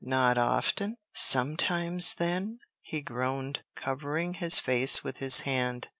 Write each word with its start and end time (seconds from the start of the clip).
"Not 0.03 0.35
often? 0.35 0.97
sometimes, 1.13 2.15
then?" 2.15 2.57
he 2.81 3.01
groaned, 3.03 3.61
covering 3.75 4.33
his 4.33 4.57
face 4.57 5.03
with 5.03 5.17
his 5.17 5.41
hand. 5.41 5.89